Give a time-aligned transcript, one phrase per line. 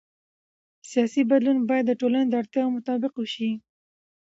[0.91, 3.51] سیاسي بدلون باید د ټولنې د اړتیاوو مطابق وشي